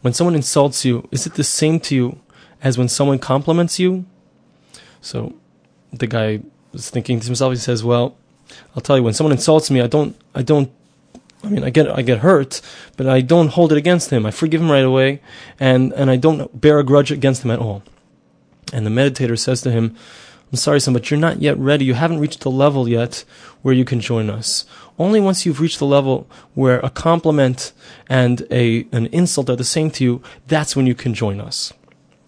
When 0.00 0.12
someone 0.14 0.34
insults 0.34 0.84
you, 0.84 1.08
is 1.10 1.26
it 1.26 1.34
the 1.34 1.44
same 1.44 1.80
to 1.80 1.94
you?" 1.94 2.20
As 2.62 2.78
when 2.78 2.88
someone 2.88 3.18
compliments 3.18 3.78
you. 3.78 4.04
So 5.00 5.34
the 5.92 6.06
guy 6.06 6.40
was 6.72 6.90
thinking 6.90 7.20
to 7.20 7.26
himself, 7.26 7.52
he 7.52 7.58
says, 7.58 7.84
Well, 7.84 8.16
I'll 8.74 8.82
tell 8.82 8.96
you, 8.96 9.02
when 9.02 9.14
someone 9.14 9.32
insults 9.32 9.70
me, 9.70 9.80
I 9.80 9.86
don't, 9.86 10.16
I 10.34 10.42
don't, 10.42 10.70
I 11.42 11.48
mean, 11.48 11.64
I 11.64 11.70
get, 11.70 11.88
I 11.90 12.02
get 12.02 12.18
hurt, 12.18 12.60
but 12.96 13.06
I 13.06 13.20
don't 13.20 13.48
hold 13.48 13.72
it 13.72 13.78
against 13.78 14.10
him. 14.10 14.26
I 14.26 14.30
forgive 14.30 14.60
him 14.60 14.70
right 14.70 14.84
away, 14.84 15.20
and, 15.60 15.92
and 15.92 16.10
I 16.10 16.16
don't 16.16 16.60
bear 16.60 16.78
a 16.78 16.84
grudge 16.84 17.10
against 17.10 17.44
him 17.44 17.50
at 17.50 17.58
all. 17.58 17.82
And 18.72 18.84
the 18.84 18.90
meditator 18.90 19.38
says 19.38 19.60
to 19.62 19.70
him, 19.70 19.96
I'm 20.50 20.58
sorry, 20.58 20.80
son, 20.80 20.94
but 20.94 21.10
you're 21.10 21.18
not 21.18 21.42
yet 21.42 21.58
ready. 21.58 21.84
You 21.84 21.94
haven't 21.94 22.20
reached 22.20 22.40
the 22.40 22.50
level 22.50 22.88
yet 22.88 23.24
where 23.62 23.74
you 23.74 23.84
can 23.84 24.00
join 24.00 24.30
us. 24.30 24.64
Only 24.98 25.20
once 25.20 25.44
you've 25.44 25.60
reached 25.60 25.80
the 25.80 25.86
level 25.86 26.28
where 26.54 26.78
a 26.80 26.90
compliment 26.90 27.72
and 28.08 28.46
a, 28.50 28.86
an 28.92 29.06
insult 29.06 29.50
are 29.50 29.56
the 29.56 29.64
same 29.64 29.90
to 29.92 30.04
you, 30.04 30.22
that's 30.46 30.76
when 30.76 30.86
you 30.86 30.94
can 30.94 31.14
join 31.14 31.40
us. 31.40 31.72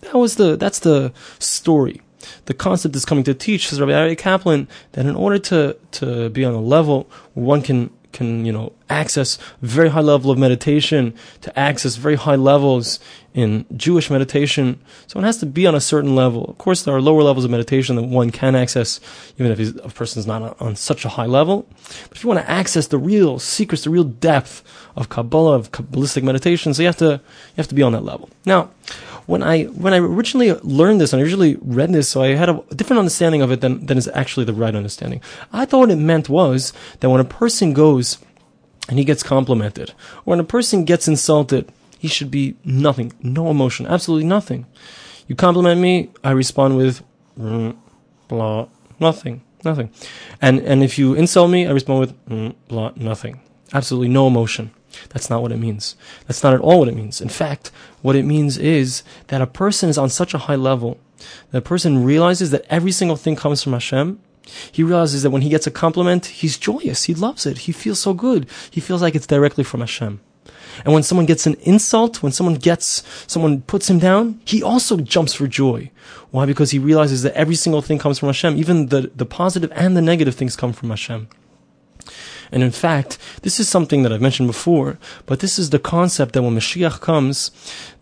That 0.01 0.15
was 0.15 0.37
the 0.37 0.57
that's 0.57 0.81
the 0.81 1.13
story. 1.39 2.01
The 2.47 2.55
concept 2.55 2.97
is 2.97 3.05
coming 3.05 3.25
to 3.25 3.35
teach, 3.35 3.69
says 3.69 3.81
Rabbi 3.81 3.93
Aryeh 3.93 4.19
Kaplan, 4.19 4.69
that 4.93 5.07
in 5.07 5.17
order 5.17 5.39
to 5.39 5.77
to 5.93 6.29
be 6.31 6.45
on 6.45 6.55
a 6.55 6.61
level 6.61 7.09
one 7.35 7.63
can 7.63 7.91
can 8.13 8.45
you 8.45 8.53
know 8.53 8.73
access 8.91 9.39
very 9.63 9.89
high 9.91 10.01
level 10.01 10.31
of 10.31 10.39
meditation, 10.39 11.15
to 11.43 11.59
access 11.59 11.97
very 11.97 12.17
high 12.17 12.37
levels 12.37 13.01
in 13.35 13.65
Jewish 13.77 14.11
meditation. 14.11 14.81
So 15.07 15.19
one 15.19 15.25
has 15.25 15.39
to 15.39 15.47
be 15.47 15.67
on 15.67 15.75
a 15.75 15.81
certain 15.81 16.17
level. 16.17 16.47
Of 16.47 16.59
course, 16.59 16.83
there 16.83 16.95
are 16.95 17.01
lower 17.01 17.23
levels 17.23 17.45
of 17.45 17.51
meditation 17.51 17.97
that 17.97 18.03
one 18.03 18.31
can 18.31 18.55
access, 18.55 19.01
even 19.39 19.53
if 19.53 19.77
a 19.77 19.89
person 19.91 20.19
is 20.19 20.27
not 20.27 20.61
on 20.61 20.77
such 20.77 21.05
a 21.05 21.09
high 21.09 21.27
level. 21.27 21.67
But 22.09 22.17
if 22.17 22.25
you 22.25 22.29
want 22.29 22.41
to 22.41 22.51
access 22.51 22.89
the 22.89 22.99
real 22.99 23.39
secrets, 23.39 23.85
the 23.85 23.91
real 23.91 24.05
depth 24.05 24.63
of 24.97 25.09
Kabbalah, 25.09 25.55
of 25.55 25.71
Kabbalistic 25.71 26.23
meditation, 26.23 26.75
so 26.75 26.83
you 26.83 26.89
have 26.89 26.97
to 26.97 27.13
you 27.13 27.57
have 27.59 27.69
to 27.69 27.75
be 27.75 27.83
on 27.83 27.93
that 27.93 28.05
level. 28.05 28.29
Now, 28.45 28.71
when 29.27 29.43
I 29.43 29.65
when 29.65 29.93
I 29.93 29.99
originally 29.99 30.53
learned 30.63 31.01
this 31.01 31.13
and 31.13 31.21
I 31.21 31.23
originally 31.23 31.59
read 31.61 31.93
this, 31.93 32.09
so 32.09 32.23
I 32.23 32.29
had 32.29 32.49
a 32.49 32.63
different 32.75 32.99
understanding 32.99 33.43
of 33.43 33.53
it 33.53 33.61
than 33.61 33.85
than 33.85 33.99
is 33.99 34.09
actually 34.15 34.47
the 34.47 34.55
right 34.55 34.75
understanding. 34.75 35.21
I 35.53 35.67
thought 35.67 35.81
what 35.81 35.91
it 35.91 35.97
meant 35.97 36.29
was 36.29 36.73
that 37.01 37.11
when 37.11 37.21
a 37.21 37.25
person 37.25 37.75
goes 37.75 38.19
and 38.89 38.99
he 38.99 39.05
gets 39.05 39.23
complimented, 39.23 39.93
when 40.25 40.41
a 40.41 40.45
person 40.45 40.85
gets 40.85 41.07
insulted, 41.09 41.71
he 41.99 42.09
should 42.09 42.31
be 42.31 42.57
nothing, 42.65 43.13
no 43.23 43.51
emotion, 43.51 43.87
absolutely 43.87 44.27
nothing. 44.27 44.67
You 45.27 45.35
compliment 45.35 45.81
me, 45.81 46.11
I 46.25 46.31
respond 46.31 46.77
with 46.77 47.03
mm, 47.39 47.77
blah, 48.29 48.69
nothing, 48.99 49.43
nothing. 49.65 49.91
And 50.41 50.61
and 50.61 50.83
if 50.83 50.99
you 50.99 51.15
insult 51.15 51.51
me, 51.51 51.67
I 51.67 51.73
respond 51.73 52.01
with 52.01 52.27
mm, 52.27 52.55
blah, 52.69 52.93
nothing, 52.97 53.41
absolutely 53.73 54.09
no 54.09 54.27
emotion. 54.27 54.71
That's 55.11 55.29
not 55.29 55.43
what 55.43 55.53
it 55.53 55.59
means. 55.59 55.97
That's 56.27 56.43
not 56.43 56.55
at 56.55 56.61
all 56.61 56.81
what 56.81 56.89
it 56.89 56.95
means. 56.95 57.21
In 57.21 57.29
fact, 57.29 57.71
what 58.03 58.17
it 58.17 58.25
means 58.25 58.57
is 58.57 59.03
that 59.29 59.43
a 59.43 59.47
person 59.47 59.89
is 59.89 59.99
on 59.99 60.09
such 60.09 60.35
a 60.35 60.39
high 60.39 60.57
level 60.57 60.99
that 61.51 61.59
a 61.59 61.63
person 61.63 62.05
realizes 62.05 62.51
that 62.51 62.65
every 62.71 62.93
single 62.93 63.17
thing 63.17 63.37
comes 63.37 63.63
from 63.63 63.73
Hashem. 63.73 64.21
He 64.73 64.83
realizes 64.83 65.23
that 65.23 65.31
when 65.31 65.43
he 65.43 65.49
gets 65.49 65.67
a 65.67 65.71
compliment, 65.71 66.27
he's 66.27 66.57
joyous. 66.57 67.05
He 67.05 67.15
loves 67.15 67.47
it. 67.47 67.59
He 67.59 67.73
feels 67.73 67.99
so 67.99 68.15
good. 68.15 68.49
He 68.71 68.81
feels 68.81 69.03
like 69.03 69.15
it's 69.15 69.27
directly 69.27 69.65
from 69.65 69.81
Hashem. 69.81 70.21
And 70.85 70.95
when 70.95 71.03
someone 71.03 71.27
gets 71.27 71.47
an 71.47 71.57
insult, 71.63 72.23
when 72.23 72.33
someone 72.33 72.55
gets, 72.55 73.03
someone 73.27 73.63
puts 73.63 73.91
him 73.91 73.99
down, 73.99 74.41
he 74.45 74.63
also 74.63 74.99
jumps 74.99 75.35
for 75.35 75.47
joy. 75.47 75.91
Why? 76.31 76.47
Because 76.47 76.71
he 76.71 76.79
realizes 76.79 77.23
that 77.23 77.35
every 77.35 77.55
single 77.55 77.83
thing 77.83 77.99
comes 77.99 78.19
from 78.19 78.29
Hashem. 78.29 78.57
Even 78.57 78.87
the, 78.87 79.11
the 79.15 79.27
positive 79.27 79.73
and 79.75 79.97
the 79.97 80.03
negative 80.03 80.35
things 80.35 80.57
come 80.57 80.73
from 80.73 80.91
Hashem. 80.91 81.29
And 82.51 82.63
in 82.63 82.71
fact, 82.71 83.19
this 83.43 83.61
is 83.61 83.69
something 83.69 84.03
that 84.03 84.13
I've 84.13 84.23
mentioned 84.23 84.49
before, 84.49 84.99
but 85.27 85.41
this 85.41 85.59
is 85.59 85.71
the 85.71 85.79
concept 85.79 86.33
that 86.33 86.43
when 86.43 86.55
Mashiach 86.55 87.01
comes, 87.01 87.51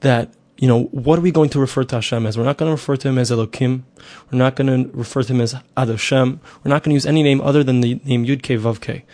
that 0.01 0.33
you 0.59 0.67
know, 0.69 0.85
what 0.85 1.19
are 1.19 1.23
we 1.23 1.31
going 1.31 1.51
to 1.51 1.61
refer 1.61 1.85
to 1.85 1.97
Hashem 1.97 2.27
as? 2.27 2.39
We're 2.39 2.45
not 2.45 2.57
going 2.57 2.69
to 2.69 2.75
refer 2.75 2.97
to 2.97 3.09
him 3.09 3.19
as 3.19 3.31
Elokim. 3.31 3.83
We're 4.31 4.39
not 4.39 4.57
going 4.57 4.85
to 4.85 4.97
refer 4.97 5.23
to 5.23 5.33
him 5.33 5.41
as 5.41 5.55
Ad 5.77 5.89
Hashem. 5.89 6.41
We're 6.65 6.71
not 6.71 6.83
going 6.83 6.93
to 6.93 6.95
use 6.95 7.07
any 7.07 7.23
name 7.23 7.41
other 7.41 7.63
than 7.63 7.81
the 7.81 8.01
name 8.05 8.25
Yud 8.25 8.43
Ke 8.43 8.61
Vav 8.61 8.81
Ke 8.81 9.05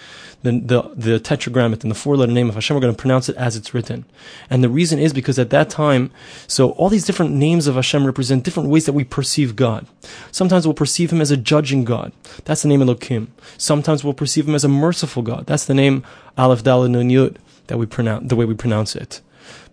the, 0.42 0.52
the, 0.52 0.82
the 1.10 1.20
tetragrammaton, 1.20 1.88
the 1.88 1.94
four 1.94 2.16
letter 2.16 2.32
name 2.32 2.48
of 2.48 2.54
Hashem, 2.54 2.74
we're 2.74 2.80
going 2.80 2.94
to 2.94 3.00
pronounce 3.00 3.28
it 3.28 3.36
as 3.36 3.56
it's 3.56 3.72
written. 3.72 4.04
And 4.50 4.62
the 4.62 4.68
reason 4.68 4.98
is 4.98 5.12
because 5.12 5.38
at 5.38 5.50
that 5.50 5.70
time, 5.70 6.10
so 6.46 6.70
all 6.72 6.88
these 6.88 7.04
different 7.04 7.32
names 7.32 7.66
of 7.66 7.76
Hashem 7.76 8.04
represent 8.04 8.44
different 8.44 8.68
ways 8.68 8.86
that 8.86 8.92
we 8.92 9.04
perceive 9.04 9.56
God. 9.56 9.86
Sometimes 10.30 10.66
we'll 10.66 10.74
perceive 10.74 11.12
Him 11.12 11.20
as 11.20 11.30
a 11.30 11.36
judging 11.36 11.84
God. 11.84 12.12
That's 12.44 12.62
the 12.62 12.68
name 12.68 12.82
Elohim. 12.82 13.32
Sometimes 13.56 14.02
we'll 14.02 14.14
perceive 14.14 14.48
Him 14.48 14.54
as 14.54 14.64
a 14.64 14.68
merciful 14.68 15.22
God. 15.22 15.46
That's 15.46 15.64
the 15.64 15.74
name 15.74 16.04
Aleph 16.36 16.64
Daled 16.64 16.90
Nun 16.90 17.08
Yud, 17.08 17.36
that 17.68 17.78
we 17.78 17.86
pronounce, 17.86 18.28
the 18.28 18.36
way 18.36 18.44
we 18.44 18.54
pronounce 18.54 18.96
it. 18.96 19.20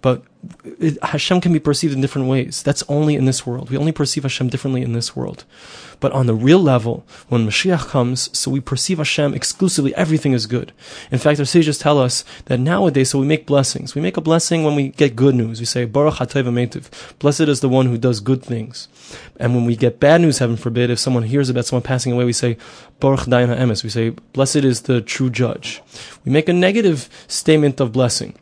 But 0.01 0.23
it, 0.63 0.97
Hashem 1.03 1.41
can 1.41 1.51
be 1.51 1.59
perceived 1.59 1.93
in 1.93 2.01
different 2.01 2.27
ways. 2.27 2.63
That's 2.63 2.83
only 2.87 3.15
in 3.15 3.25
this 3.25 3.45
world. 3.45 3.69
We 3.69 3.77
only 3.77 3.91
perceive 3.91 4.23
Hashem 4.23 4.47
differently 4.47 4.81
in 4.81 4.93
this 4.93 5.15
world. 5.15 5.43
But 5.99 6.13
on 6.13 6.27
the 6.27 6.33
real 6.33 6.59
level, 6.59 7.05
when 7.27 7.45
Mashiach 7.45 7.87
comes, 7.87 8.35
so 8.37 8.49
we 8.49 8.61
perceive 8.61 8.99
Hashem 8.99 9.33
exclusively, 9.33 9.93
everything 9.95 10.31
is 10.31 10.45
good. 10.45 10.71
In 11.11 11.19
fact, 11.19 11.39
our 11.39 11.45
sages 11.45 11.77
tell 11.77 11.99
us 11.99 12.23
that 12.45 12.59
nowadays, 12.59 13.09
so 13.09 13.19
we 13.19 13.25
make 13.25 13.45
blessings. 13.45 13.95
We 13.95 14.01
make 14.01 14.15
a 14.15 14.21
blessing 14.21 14.63
when 14.63 14.75
we 14.75 14.89
get 14.89 15.17
good 15.17 15.35
news. 15.35 15.59
We 15.59 15.65
say, 15.65 15.83
Baruch. 15.83 16.19
Blessed 17.19 17.41
is 17.41 17.59
the 17.59 17.69
one 17.69 17.87
who 17.87 17.97
does 17.97 18.21
good 18.21 18.41
things. 18.41 18.87
And 19.37 19.53
when 19.55 19.65
we 19.65 19.75
get 19.75 19.99
bad 19.99 20.21
news, 20.21 20.37
heaven 20.37 20.55
forbid, 20.55 20.89
if 20.89 20.99
someone 20.99 21.23
hears 21.23 21.49
about 21.49 21.65
someone 21.65 21.83
passing 21.83 22.13
away, 22.13 22.23
we 22.23 22.33
say, 22.33 22.57
Baruch 23.01 23.21
Dayan 23.21 23.53
HaEmes. 23.53 23.83
We 23.83 23.89
say, 23.89 24.11
Blessed 24.31 24.57
is 24.57 24.83
the 24.83 25.01
true 25.01 25.29
judge. 25.29 25.81
We 26.23 26.31
make 26.31 26.47
a 26.47 26.53
negative 26.53 27.09
statement 27.27 27.81
of 27.81 27.91
blessing 27.91 28.35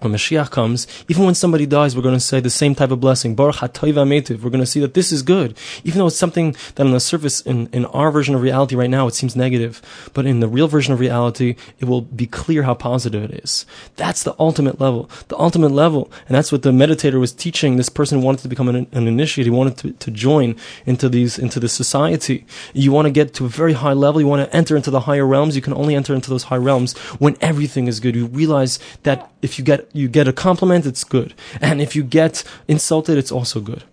when 0.00 0.12
Mashiach 0.12 0.50
comes, 0.50 0.86
even 1.08 1.24
when 1.24 1.34
somebody 1.34 1.64
dies, 1.64 1.96
we're 1.96 2.02
going 2.02 2.14
to 2.14 2.20
say 2.20 2.40
the 2.40 2.50
same 2.50 2.74
type 2.74 2.90
of 2.90 3.00
blessing. 3.00 3.34
Baruch. 3.34 3.62
We're 3.82 3.92
going 3.92 4.60
to 4.60 4.66
see 4.66 4.80
that 4.80 4.94
this 4.94 5.10
is 5.10 5.22
good. 5.22 5.56
Even 5.84 5.98
though 5.98 6.08
it's 6.08 6.16
something 6.16 6.54
that 6.74 6.84
on 6.84 6.92
the 6.92 7.00
surface, 7.00 7.40
in, 7.40 7.68
in 7.72 7.86
our 7.86 8.10
version 8.10 8.34
of 8.34 8.42
reality 8.42 8.76
right 8.76 8.90
now, 8.90 9.06
it 9.06 9.14
seems 9.14 9.34
negative. 9.34 9.80
But 10.12 10.26
in 10.26 10.40
the 10.40 10.48
real 10.48 10.68
version 10.68 10.92
of 10.92 11.00
reality, 11.00 11.56
it 11.78 11.86
will 11.86 12.02
be 12.02 12.26
clear 12.26 12.64
how 12.64 12.74
positive 12.74 13.24
it 13.24 13.42
is. 13.42 13.64
That's 13.96 14.22
the 14.22 14.34
ultimate 14.38 14.80
level. 14.80 15.10
The 15.28 15.38
ultimate 15.38 15.72
level. 15.72 16.10
And 16.28 16.36
that's 16.36 16.52
what 16.52 16.62
the 16.62 16.72
meditator 16.72 17.18
was 17.18 17.32
teaching. 17.32 17.76
This 17.76 17.88
person 17.88 18.20
wanted 18.20 18.42
to 18.42 18.48
become 18.48 18.68
an, 18.68 18.86
an 18.92 19.08
initiate. 19.08 19.46
He 19.46 19.50
wanted 19.50 19.78
to, 19.78 19.92
to 19.92 20.10
join 20.10 20.56
into 20.84 21.08
these, 21.08 21.38
into 21.38 21.58
the 21.58 21.68
society. 21.68 22.44
You 22.74 22.92
want 22.92 23.06
to 23.06 23.10
get 23.10 23.32
to 23.34 23.46
a 23.46 23.48
very 23.48 23.72
high 23.72 23.94
level. 23.94 24.20
You 24.20 24.26
want 24.26 24.48
to 24.48 24.56
enter 24.56 24.76
into 24.76 24.90
the 24.90 25.00
higher 25.00 25.26
realms. 25.26 25.56
You 25.56 25.62
can 25.62 25.72
only 25.72 25.94
enter 25.94 26.14
into 26.14 26.28
those 26.28 26.44
high 26.44 26.56
realms 26.56 26.96
when 27.18 27.36
everything 27.40 27.86
is 27.86 27.98
good. 28.00 28.14
You 28.14 28.26
realize 28.26 28.78
that 29.04 29.30
if 29.40 29.58
you 29.58 29.64
get 29.64 29.85
you 29.92 30.08
get 30.08 30.28
a 30.28 30.32
compliment, 30.32 30.86
it's 30.86 31.04
good. 31.04 31.34
And 31.60 31.80
if 31.80 31.96
you 31.96 32.02
get 32.02 32.44
insulted, 32.68 33.18
it's 33.18 33.32
also 33.32 33.60
good. 33.60 33.84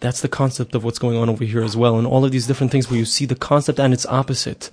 That's 0.00 0.20
the 0.20 0.28
concept 0.28 0.74
of 0.74 0.84
what's 0.84 0.98
going 0.98 1.16
on 1.16 1.28
over 1.28 1.44
here 1.44 1.62
as 1.62 1.76
well. 1.76 1.98
And 1.98 2.06
all 2.06 2.24
of 2.24 2.32
these 2.32 2.46
different 2.46 2.72
things 2.72 2.90
where 2.90 2.98
you 2.98 3.04
see 3.04 3.26
the 3.26 3.34
concept 3.34 3.78
and 3.78 3.92
its 3.92 4.06
opposite. 4.06 4.70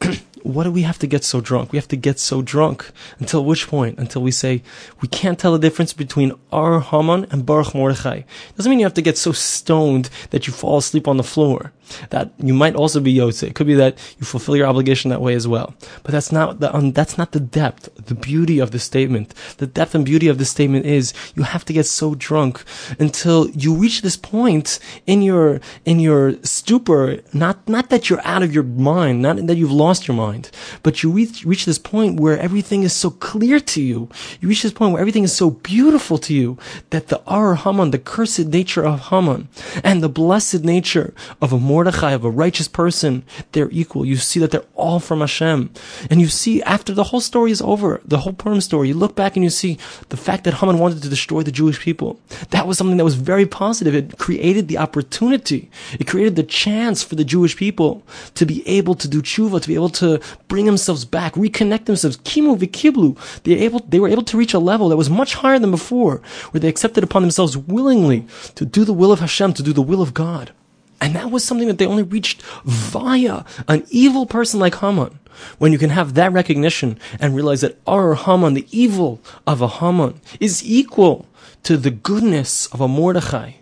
what 0.42 0.64
do 0.64 0.70
we 0.70 0.82
have 0.82 0.98
to 0.98 1.06
get 1.06 1.24
so 1.24 1.40
drunk? 1.40 1.72
We 1.72 1.78
have 1.78 1.88
to 1.88 1.96
get 1.96 2.18
so 2.18 2.42
drunk 2.42 2.90
until 3.18 3.44
which 3.44 3.68
point? 3.68 3.98
Until 3.98 4.22
we 4.22 4.30
say 4.30 4.62
we 5.00 5.08
can't 5.08 5.38
tell 5.38 5.52
the 5.52 5.58
difference 5.58 5.92
between 5.92 6.32
Ar 6.52 6.80
Haman 6.80 7.26
and 7.30 7.46
Baruch 7.46 7.74
Mordechai. 7.74 8.22
Doesn't 8.56 8.70
mean 8.70 8.80
you 8.80 8.86
have 8.86 8.94
to 8.94 9.02
get 9.02 9.18
so 9.18 9.32
stoned 9.32 10.10
that 10.30 10.46
you 10.46 10.52
fall 10.52 10.78
asleep 10.78 11.06
on 11.06 11.16
the 11.16 11.22
floor. 11.22 11.72
That 12.10 12.32
you 12.38 12.54
might 12.54 12.74
also 12.74 13.00
be 13.00 13.14
Yotze. 13.14 13.42
It 13.42 13.54
could 13.54 13.66
be 13.66 13.74
that 13.74 13.98
you 14.18 14.24
fulfill 14.26 14.56
your 14.56 14.66
obligation 14.66 15.10
that 15.10 15.20
way 15.20 15.34
as 15.34 15.46
well. 15.46 15.74
But 16.02 16.12
that's 16.12 16.32
not 16.32 16.60
the 16.60 16.74
um, 16.74 16.92
that's 16.92 17.16
not 17.18 17.32
the 17.32 17.40
depth, 17.40 17.88
the 18.06 18.14
beauty 18.14 18.58
of 18.58 18.70
the 18.70 18.78
statement. 18.78 19.34
The 19.58 19.66
depth 19.66 19.94
and 19.94 20.04
beauty 20.04 20.28
of 20.28 20.38
the 20.38 20.44
statement 20.44 20.86
is 20.86 21.12
you 21.34 21.42
have 21.42 21.64
to 21.66 21.72
get 21.72 21.86
so 21.86 22.14
drunk 22.14 22.64
until 22.98 23.48
you 23.50 23.74
reach 23.74 24.02
this 24.02 24.16
point 24.16 24.78
in 25.06 25.22
your 25.22 25.60
in 25.84 26.00
your 26.00 26.34
stupor. 26.42 27.18
Not 27.32 27.68
not 27.68 27.90
that 27.90 28.08
you're 28.08 28.24
out 28.24 28.42
of 28.42 28.54
your 28.54 28.64
mind, 28.64 29.22
not 29.22 29.46
that 29.46 29.56
you've 29.56 29.72
lost 29.72 30.08
your 30.08 30.16
mind. 30.16 30.50
But 30.82 31.02
you 31.02 31.10
reach, 31.10 31.44
reach 31.44 31.64
this 31.64 31.78
point 31.78 32.20
where 32.20 32.38
everything 32.38 32.82
is 32.82 32.92
so 32.92 33.10
clear 33.10 33.60
to 33.60 33.82
you. 33.82 34.08
You 34.40 34.48
reach 34.48 34.62
this 34.62 34.72
point 34.72 34.92
where 34.92 35.00
everything 35.00 35.24
is 35.24 35.34
so 35.34 35.50
beautiful 35.50 36.18
to 36.18 36.34
you 36.34 36.58
that 36.90 37.08
the 37.08 37.22
Ar 37.26 37.54
Haman, 37.54 37.90
the 37.90 37.98
cursed 37.98 38.46
nature 38.46 38.84
of 38.84 39.08
Haman, 39.08 39.48
and 39.82 40.02
the 40.02 40.08
blessed 40.08 40.64
nature 40.64 41.14
of 41.40 41.52
a 41.52 41.58
Mordechai, 41.80 42.12
of 42.12 42.26
a 42.26 42.30
righteous 42.30 42.68
person, 42.68 43.24
they're 43.52 43.70
equal. 43.70 44.04
You 44.04 44.16
see 44.16 44.38
that 44.40 44.50
they're 44.50 44.66
all 44.74 45.00
from 45.00 45.20
Hashem. 45.20 45.70
And 46.10 46.20
you 46.20 46.28
see 46.28 46.62
after 46.64 46.92
the 46.92 47.04
whole 47.04 47.22
story 47.22 47.50
is 47.50 47.62
over, 47.62 48.02
the 48.04 48.18
whole 48.18 48.34
Purim 48.34 48.60
story, 48.60 48.88
you 48.88 48.94
look 48.94 49.16
back 49.16 49.34
and 49.34 49.42
you 49.42 49.48
see 49.48 49.78
the 50.10 50.18
fact 50.18 50.44
that 50.44 50.52
Haman 50.52 50.78
wanted 50.78 51.02
to 51.02 51.08
destroy 51.08 51.42
the 51.42 51.50
Jewish 51.50 51.80
people. 51.80 52.20
That 52.50 52.66
was 52.66 52.76
something 52.76 52.98
that 52.98 53.04
was 53.04 53.14
very 53.14 53.46
positive. 53.46 53.94
It 53.94 54.18
created 54.18 54.68
the 54.68 54.76
opportunity. 54.76 55.70
It 55.98 56.06
created 56.06 56.36
the 56.36 56.42
chance 56.42 57.02
for 57.02 57.14
the 57.14 57.24
Jewish 57.24 57.56
people 57.56 58.02
to 58.34 58.44
be 58.44 58.62
able 58.68 58.94
to 58.96 59.08
do 59.08 59.22
tshuva, 59.22 59.62
to 59.62 59.68
be 59.68 59.74
able 59.74 59.88
to 60.04 60.20
bring 60.48 60.66
themselves 60.66 61.06
back, 61.06 61.32
reconnect 61.32 61.86
themselves. 61.86 62.18
Kimu 62.18 62.58
vikiblu. 62.58 63.16
They 63.44 63.54
able, 63.54 63.80
they 63.88 64.00
were 64.00 64.08
able 64.08 64.24
to 64.24 64.36
reach 64.36 64.52
a 64.52 64.58
level 64.58 64.90
that 64.90 64.98
was 64.98 65.08
much 65.08 65.32
higher 65.36 65.58
than 65.58 65.70
before, 65.70 66.20
where 66.50 66.60
they 66.60 66.68
accepted 66.68 67.04
upon 67.04 67.22
themselves 67.22 67.56
willingly 67.56 68.26
to 68.56 68.66
do 68.66 68.84
the 68.84 68.92
will 68.92 69.12
of 69.12 69.20
Hashem, 69.20 69.54
to 69.54 69.62
do 69.62 69.72
the 69.72 69.80
will 69.80 70.02
of 70.02 70.12
God. 70.12 70.52
And 71.00 71.14
that 71.14 71.30
was 71.30 71.44
something 71.44 71.68
that 71.68 71.78
they 71.78 71.86
only 71.86 72.02
reached 72.02 72.42
via 72.64 73.44
an 73.68 73.84
evil 73.90 74.26
person 74.26 74.60
like 74.60 74.76
Haman. 74.76 75.18
When 75.58 75.72
you 75.72 75.78
can 75.78 75.90
have 75.90 76.14
that 76.14 76.32
recognition 76.32 76.98
and 77.18 77.34
realize 77.34 77.62
that 77.62 77.78
our 77.86 78.14
Haman, 78.14 78.54
the 78.54 78.66
evil 78.70 79.20
of 79.46 79.62
a 79.62 79.68
Haman, 79.68 80.20
is 80.38 80.62
equal 80.64 81.26
to 81.62 81.76
the 81.76 81.90
goodness 81.90 82.66
of 82.66 82.80
a 82.80 82.88
Mordechai. 82.88 83.52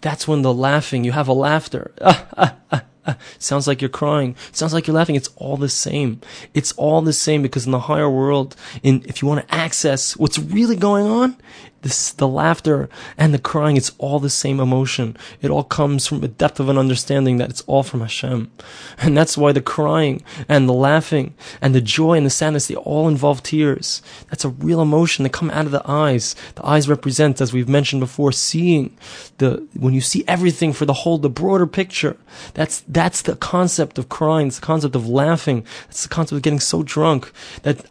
That's 0.00 0.28
when 0.28 0.42
the 0.42 0.54
laughing, 0.54 1.04
you 1.04 1.12
have 1.12 1.28
a 1.28 1.32
laughter. 1.32 1.92
Ah, 2.02 2.26
ah, 2.36 2.84
ah, 3.06 3.16
sounds 3.38 3.66
like 3.66 3.80
you're 3.80 3.88
crying. 3.88 4.36
Sounds 4.52 4.72
like 4.74 4.86
you're 4.86 4.94
laughing. 4.94 5.16
It's 5.16 5.30
all 5.36 5.56
the 5.56 5.68
same. 5.68 6.20
It's 6.54 6.72
all 6.72 7.00
the 7.00 7.12
same 7.12 7.42
because 7.42 7.64
in 7.66 7.72
the 7.72 7.80
higher 7.80 8.10
world, 8.10 8.54
in, 8.82 9.02
if 9.06 9.22
you 9.22 9.28
want 9.28 9.46
to 9.46 9.54
access 9.54 10.16
what's 10.16 10.38
really 10.38 10.76
going 10.76 11.06
on, 11.06 11.36
this, 11.82 12.12
the 12.12 12.28
laughter 12.28 12.88
and 13.16 13.32
the 13.32 13.38
crying, 13.38 13.76
it's 13.76 13.92
all 13.98 14.18
the 14.18 14.30
same 14.30 14.60
emotion. 14.60 15.16
It 15.40 15.50
all 15.50 15.64
comes 15.64 16.06
from 16.06 16.22
a 16.22 16.28
depth 16.28 16.60
of 16.60 16.68
an 16.68 16.78
understanding 16.78 17.38
that 17.38 17.50
it's 17.50 17.62
all 17.62 17.82
from 17.82 18.00
Hashem. 18.00 18.50
And 18.98 19.16
that's 19.16 19.38
why 19.38 19.52
the 19.52 19.62
crying 19.62 20.22
and 20.48 20.68
the 20.68 20.74
laughing 20.74 21.34
and 21.60 21.74
the 21.74 21.80
joy 21.80 22.14
and 22.14 22.26
the 22.26 22.30
sadness, 22.30 22.66
they 22.66 22.74
all 22.74 23.08
involve 23.08 23.42
tears. 23.42 24.02
That's 24.28 24.44
a 24.44 24.50
real 24.50 24.82
emotion 24.82 25.22
that 25.22 25.32
come 25.32 25.50
out 25.50 25.66
of 25.66 25.72
the 25.72 25.82
eyes. 25.84 26.36
The 26.54 26.66
eyes 26.66 26.88
represent, 26.88 27.40
as 27.40 27.52
we've 27.52 27.68
mentioned 27.68 28.00
before, 28.00 28.32
seeing 28.32 28.96
the, 29.38 29.66
when 29.74 29.94
you 29.94 30.00
see 30.00 30.24
everything 30.28 30.72
for 30.72 30.84
the 30.84 30.92
whole, 30.92 31.18
the 31.18 31.30
broader 31.30 31.66
picture. 31.66 32.16
That's, 32.54 32.80
that's 32.88 33.22
the 33.22 33.36
concept 33.36 33.98
of 33.98 34.08
crying. 34.08 34.48
It's 34.48 34.60
the 34.60 34.66
concept 34.66 34.94
of 34.94 35.08
laughing. 35.08 35.64
It's 35.88 36.02
the 36.02 36.08
concept 36.08 36.36
of 36.36 36.42
getting 36.42 36.60
so 36.60 36.82
drunk 36.82 37.32
that 37.62 37.86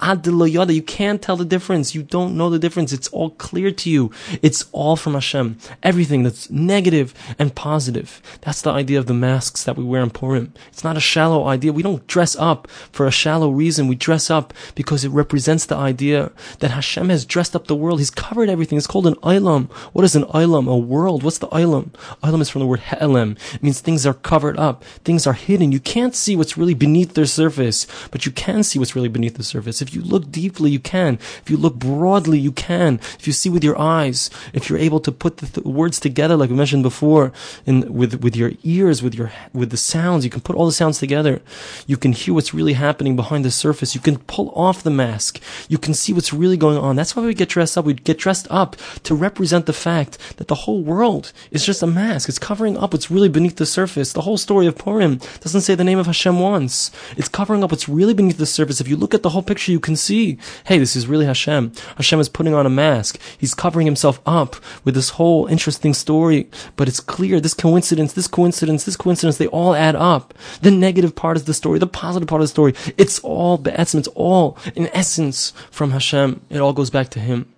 you 0.72 0.82
can't 0.84 1.22
tell 1.22 1.36
the 1.36 1.46
difference. 1.46 1.96
You 1.96 2.04
don't 2.04 2.38
know 2.38 2.50
the 2.50 2.60
difference. 2.60 2.94
It's 2.94 3.08
all 3.10 3.32
clear 3.32 3.72
to 3.80 3.90
you. 3.90 4.12
It's 4.42 4.66
all 4.72 4.96
from 4.96 5.14
Hashem. 5.14 5.58
Everything 5.84 6.24
that's 6.24 6.50
negative 6.50 7.14
and 7.38 7.56
positive. 7.56 8.22
That's 8.42 8.62
the 8.62 8.72
idea 8.72 9.00
of 9.00 9.08
the 9.08 9.14
masks 9.14 9.64
that 9.64 9.78
we 9.78 9.84
wear 9.84 10.02
in 10.02 10.10
Purim. 10.10 10.54
It's 10.70 10.84
not 10.84 10.98
a 10.98 11.02
shallow 11.02 11.48
idea. 11.48 11.74
We 11.74 11.84
don't 11.84 12.06
dress 12.08 12.36
up 12.36 12.68
for 12.92 13.08
a 13.08 13.12
shallow 13.12 13.50
reason. 13.50 13.88
We 13.88 13.96
dress 13.96 14.30
up 14.30 14.54
because 14.76 15.04
it 15.04 15.10
represents 15.10 15.66
the 15.66 15.76
idea 15.76 16.32
that 16.60 16.72
Hashem 16.72 17.10
has 17.10 17.26
dressed 17.26 17.56
up 17.56 17.68
the 17.68 17.76
world. 17.76 18.00
He's 18.00 18.10
covered 18.10 18.50
everything. 18.50 18.78
It's 18.78 18.88
called 18.88 19.08
an 19.08 19.16
ilam. 19.16 19.70
What 19.94 20.06
is 20.06 20.16
an 20.16 20.26
ilam? 20.26 20.68
A 20.70 20.78
world. 20.78 21.24
What's 21.24 21.40
the 21.40 21.48
ilam? 21.48 21.92
Ilam 22.24 22.42
is 22.42 22.50
from 22.50 22.62
the 22.62 22.68
word 22.68 22.82
he'elem. 22.82 23.38
It 23.54 23.64
means 23.64 23.80
things 23.80 24.06
are 24.06 24.14
covered 24.14 24.58
up. 24.58 24.84
Things 25.04 25.26
are 25.26 25.34
hidden. 25.34 25.72
You 25.72 25.80
can't 25.80 26.16
see 26.16 26.36
what's 26.36 26.58
really 26.58 26.74
beneath 26.74 27.14
their 27.14 27.26
surface, 27.26 27.88
but 28.12 28.26
you 28.26 28.32
can 28.32 28.64
see 28.64 28.80
what's 28.80 28.96
really 28.96 29.08
beneath 29.10 29.36
the 29.36 29.44
surface. 29.44 29.82
If 29.82 29.94
you 29.94 30.02
look 30.02 30.32
deeply, 30.32 30.72
you 30.72 30.80
can. 30.80 31.16
If 31.16 31.50
you 31.50 31.58
look 31.58 31.76
broadly, 31.76 32.40
you 32.40 32.52
can. 32.52 33.00
If 33.18 33.28
you 33.28 33.34
see 33.34 33.50
with 33.50 33.64
your 33.64 33.69
your 33.70 33.80
eyes, 33.80 34.30
if 34.54 34.70
you're 34.70 34.86
able 34.88 35.00
to 35.02 35.12
put 35.12 35.38
the 35.38 35.48
th- 35.48 35.66
words 35.66 36.00
together, 36.00 36.36
like 36.36 36.50
we 36.50 36.56
mentioned 36.56 36.84
before, 36.84 37.32
in, 37.66 37.78
with, 37.94 38.14
with 38.24 38.36
your 38.36 38.52
ears, 38.64 39.02
with 39.02 39.16
your, 39.16 39.32
with 39.54 39.70
the 39.70 39.78
sounds, 39.78 40.26
you 40.26 40.32
can 40.32 40.42
put 40.42 40.56
all 40.56 40.66
the 40.66 40.80
sounds 40.82 41.00
together. 41.00 41.42
You 41.88 41.98
can 41.98 42.12
hear 42.14 42.34
what's 42.34 42.54
really 42.54 42.74
happening 42.74 43.16
behind 43.16 43.46
the 43.46 43.52
surface. 43.52 43.96
You 43.96 44.02
can 44.02 44.18
pull 44.18 44.50
off 44.56 44.84
the 44.84 44.90
mask. 44.90 45.40
You 45.68 45.78
can 45.78 45.94
see 45.94 46.14
what's 46.14 46.34
really 46.34 46.58
going 46.58 46.78
on. 46.78 46.96
That's 46.96 47.16
why 47.16 47.24
we 47.24 47.34
get 47.34 47.50
dressed 47.50 47.78
up. 47.78 47.86
We 47.86 47.94
get 47.94 48.18
dressed 48.18 48.48
up 48.50 48.76
to 49.04 49.16
represent 49.16 49.66
the 49.66 49.74
fact 49.74 50.38
that 50.38 50.48
the 50.48 50.56
whole 50.56 50.82
world 50.82 51.32
is 51.52 51.66
just 51.66 51.84
a 51.84 51.88
mask. 51.88 52.28
It's 52.30 52.40
covering 52.40 52.78
up 52.78 52.94
what's 52.94 53.12
really 53.12 53.30
beneath 53.30 53.58
the 53.58 53.66
surface. 53.66 54.14
The 54.14 54.22
whole 54.22 54.38
story 54.38 54.68
of 54.68 54.78
Purim 54.78 55.20
doesn't 55.42 55.62
say 55.62 55.76
the 55.76 55.84
name 55.84 56.00
of 56.00 56.08
Hashem 56.08 56.40
once. 56.40 56.92
It's 57.18 57.30
covering 57.30 57.64
up 57.64 57.72
what's 57.72 57.90
really 57.90 58.14
beneath 58.14 58.38
the 58.38 58.46
surface. 58.46 58.82
If 58.82 58.88
you 58.88 58.98
look 58.98 59.14
at 59.14 59.24
the 59.24 59.30
whole 59.30 59.44
picture, 59.44 59.72
you 59.72 59.80
can 59.80 59.96
see, 59.96 60.38
hey, 60.66 60.78
this 60.80 60.96
is 60.96 61.08
really 61.08 61.26
Hashem. 61.26 61.72
Hashem 61.98 62.20
is 62.20 62.30
putting 62.30 62.54
on 62.54 62.66
a 62.66 62.70
mask. 62.70 63.20
He's 63.38 63.54
covering 63.60 63.86
himself 63.86 64.22
up 64.26 64.56
with 64.86 64.96
this 64.96 65.10
whole 65.10 65.46
interesting 65.48 65.94
story. 65.94 66.50
But 66.78 66.88
it's 66.88 67.02
clear 67.02 67.42
this 67.42 67.54
coincidence, 67.54 68.14
this 68.14 68.26
coincidence, 68.26 68.86
this 68.86 68.96
coincidence, 68.96 69.38
they 69.38 69.48
all 69.48 69.76
add 69.76 69.98
up. 69.98 70.34
The 70.62 70.72
negative 70.72 71.14
part 71.14 71.36
of 71.36 71.46
the 71.46 71.54
story, 71.54 71.78
the 71.78 71.86
positive 71.86 72.30
part 72.30 72.42
of 72.42 72.46
the 72.46 72.56
story, 72.58 72.74
it's 72.98 73.20
all 73.20 73.58
be'etzim, 73.58 74.00
it's 74.00 74.08
all 74.16 74.58
in 74.76 74.88
essence 74.94 75.52
from 75.72 75.92
Hashem. 75.92 76.40
It 76.50 76.60
all 76.60 76.72
goes 76.72 76.90
back 76.90 77.10
to 77.10 77.20
Him. 77.20 77.54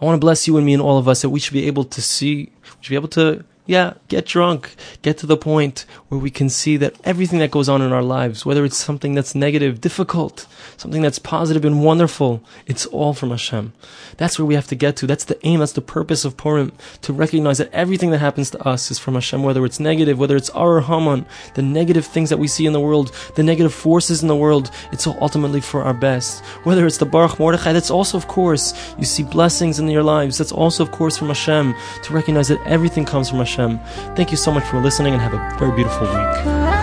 I 0.00 0.04
want 0.04 0.16
to 0.16 0.24
bless 0.24 0.46
you 0.46 0.58
and 0.58 0.66
me 0.66 0.74
and 0.74 0.82
all 0.82 0.98
of 0.98 1.08
us 1.08 1.22
that 1.22 1.30
we 1.30 1.40
should 1.40 1.54
be 1.54 1.66
able 1.66 1.84
to 1.84 2.02
see, 2.02 2.52
we 2.62 2.82
should 2.82 2.90
be 2.90 2.96
able 2.96 3.08
to 3.08 3.42
yeah, 3.64 3.94
get 4.08 4.26
drunk. 4.26 4.74
Get 5.02 5.18
to 5.18 5.26
the 5.26 5.36
point 5.36 5.86
where 6.08 6.20
we 6.20 6.30
can 6.30 6.48
see 6.48 6.76
that 6.78 6.96
everything 7.04 7.38
that 7.38 7.52
goes 7.52 7.68
on 7.68 7.80
in 7.80 7.92
our 7.92 8.02
lives, 8.02 8.44
whether 8.44 8.64
it's 8.64 8.76
something 8.76 9.14
that's 9.14 9.36
negative, 9.36 9.80
difficult, 9.80 10.48
something 10.76 11.00
that's 11.00 11.20
positive 11.20 11.64
and 11.64 11.84
wonderful, 11.84 12.42
it's 12.66 12.86
all 12.86 13.14
from 13.14 13.30
Hashem. 13.30 13.72
That's 14.16 14.36
where 14.38 14.46
we 14.46 14.56
have 14.56 14.66
to 14.66 14.74
get 14.74 14.96
to. 14.96 15.06
That's 15.06 15.24
the 15.24 15.38
aim, 15.46 15.60
that's 15.60 15.72
the 15.72 15.80
purpose 15.80 16.24
of 16.24 16.36
Purim, 16.36 16.72
to 17.02 17.12
recognize 17.12 17.58
that 17.58 17.72
everything 17.72 18.10
that 18.10 18.18
happens 18.18 18.50
to 18.50 18.68
us 18.68 18.90
is 18.90 18.98
from 18.98 19.14
Hashem, 19.14 19.44
whether 19.44 19.64
it's 19.64 19.78
negative, 19.78 20.18
whether 20.18 20.36
it's 20.36 20.50
our 20.50 20.80
Haman, 20.80 21.24
the 21.54 21.62
negative 21.62 22.04
things 22.04 22.30
that 22.30 22.38
we 22.38 22.48
see 22.48 22.66
in 22.66 22.72
the 22.72 22.80
world, 22.80 23.12
the 23.36 23.44
negative 23.44 23.72
forces 23.72 24.22
in 24.22 24.28
the 24.28 24.36
world, 24.36 24.72
it's 24.90 25.06
all 25.06 25.16
ultimately 25.20 25.60
for 25.60 25.84
our 25.84 25.94
best. 25.94 26.44
Whether 26.64 26.84
it's 26.84 26.98
the 26.98 27.06
Baruch 27.06 27.38
Mordechai, 27.38 27.72
that's 27.72 27.92
also, 27.92 28.18
of 28.18 28.26
course, 28.26 28.74
you 28.98 29.04
see 29.04 29.22
blessings 29.22 29.78
in 29.78 29.88
your 29.88 30.02
lives, 30.02 30.38
that's 30.38 30.50
also, 30.50 30.82
of 30.82 30.90
course, 30.90 31.16
from 31.16 31.28
Hashem, 31.28 31.74
to 32.02 32.12
recognize 32.12 32.48
that 32.48 32.60
everything 32.66 33.04
comes 33.04 33.30
from 33.30 33.38
Hashem. 33.38 33.51
Hashem. 33.52 33.78
Thank 34.16 34.30
you 34.30 34.36
so 34.36 34.50
much 34.50 34.64
for 34.64 34.80
listening 34.80 35.12
and 35.12 35.22
have 35.22 35.34
a 35.34 35.58
very 35.58 35.74
beautiful 35.76 36.06
week. 36.06 36.81